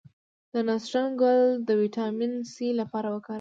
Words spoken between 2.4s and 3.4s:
سي لپاره وکاروئ